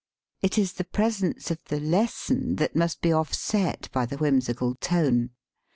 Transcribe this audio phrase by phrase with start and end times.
[0.41, 4.79] It is the presence of the lesson that must be offset by the whim sical
[4.79, 5.29] tone.